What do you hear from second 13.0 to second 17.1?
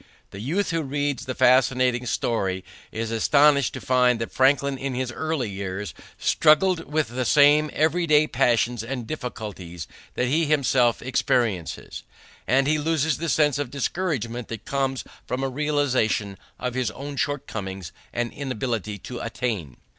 the sense of discouragement that comes from a realization of his